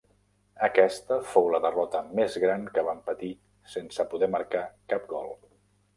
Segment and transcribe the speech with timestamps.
[0.67, 3.29] Aquesta fou la derrota més gran que van patir
[3.75, 5.35] sense poder marcar cap gol.